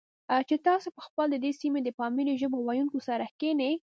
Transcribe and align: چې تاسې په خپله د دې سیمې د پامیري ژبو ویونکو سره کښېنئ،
چې 0.47 0.55
تاسې 0.67 0.89
په 0.95 1.01
خپله 1.07 1.29
د 1.33 1.35
دې 1.43 1.51
سیمې 1.61 1.79
د 1.83 1.89
پامیري 1.99 2.33
ژبو 2.41 2.57
ویونکو 2.67 2.99
سره 3.07 3.25
کښېنئ، 3.39 3.73